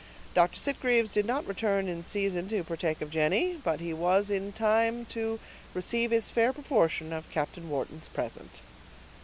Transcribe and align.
Dr. 0.33 0.55
Sitgreaves 0.57 1.11
did 1.13 1.27
not 1.27 1.45
return 1.45 1.87
in 1.87 2.01
season 2.01 2.47
to 2.47 2.63
partake 2.63 3.01
of 3.01 3.11
Jenny, 3.11 3.57
but 3.63 3.79
he 3.79 3.93
was 3.93 4.31
in 4.31 4.51
time 4.51 5.05
to 5.09 5.39
receive 5.75 6.09
his 6.09 6.31
fair 6.31 6.51
proportion 6.51 7.13
of 7.13 7.29
Captain 7.29 7.69
Wharton's 7.69 8.07
present. 8.07 8.63